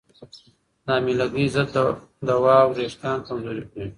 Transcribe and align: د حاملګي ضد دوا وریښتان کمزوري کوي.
د 0.85 0.87
حاملګي 0.87 1.45
ضد 1.55 1.75
دوا 2.27 2.57
وریښتان 2.67 3.17
کمزوري 3.27 3.63
کوي. 3.71 3.87